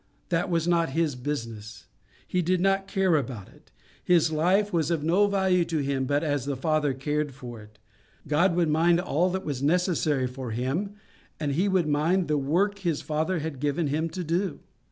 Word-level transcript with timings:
That 0.29 0.49
was 0.49 0.67
not 0.67 0.89
his 0.97 1.13
business. 1.15 1.85
He 2.27 2.41
did 2.41 2.59
not 2.59 2.87
care 2.87 3.15
about 3.15 3.49
it. 3.49 3.69
His 4.03 4.31
life 4.31 4.73
was 4.73 4.89
of 4.89 5.03
no 5.03 5.27
value 5.27 5.63
to 5.65 5.77
Him 5.77 6.05
but 6.05 6.23
as 6.23 6.45
His 6.45 6.57
Father 6.57 6.95
cared 6.95 7.35
for 7.35 7.61
it. 7.61 7.77
God 8.27 8.55
would 8.55 8.67
mind 8.69 8.99
all 8.99 9.29
that 9.29 9.45
was 9.45 9.61
necessary 9.61 10.25
for 10.25 10.49
Him, 10.49 10.95
and 11.39 11.51
He 11.51 11.67
would 11.69 11.87
mind 11.87 12.27
the 12.29 12.39
work 12.39 12.79
His 12.79 13.03
Father 13.03 13.37
had 13.41 13.59
given 13.59 13.89
Him 13.89 14.09
to 14.09 14.23
do. 14.23 14.61